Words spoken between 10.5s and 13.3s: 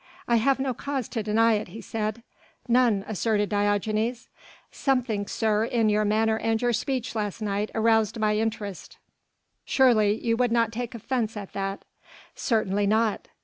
not take offence at that." "Certainly not."